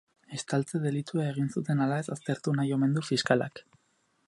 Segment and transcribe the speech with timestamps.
[0.35, 3.63] Estaltze delitua egin zuten ala ez aztertu nahi omen du fiskalak.